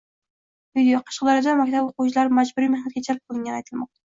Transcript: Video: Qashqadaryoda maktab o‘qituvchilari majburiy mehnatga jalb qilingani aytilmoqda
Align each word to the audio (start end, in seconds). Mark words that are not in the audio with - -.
Video: 0.79 1.01
Qashqadaryoda 1.09 1.53
maktab 1.59 1.91
o‘qituvchilari 1.91 2.35
majburiy 2.39 2.73
mehnatga 2.73 3.05
jalb 3.11 3.23
qilingani 3.29 3.57
aytilmoqda 3.63 3.97